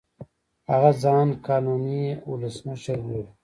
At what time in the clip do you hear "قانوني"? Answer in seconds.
1.47-2.01